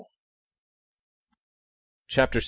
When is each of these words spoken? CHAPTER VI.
CHAPTER 2.07 2.39
VI. 2.39 2.39